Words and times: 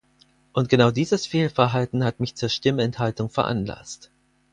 Und 0.51 0.69
genau 0.69 0.89
dieses 0.89 1.27
Fehlverhalten 1.27 2.03
hat 2.03 2.19
mich 2.19 2.33
zur 2.33 2.49
Stimmenthaltung 2.49 3.29
veranlasst. 3.29 4.09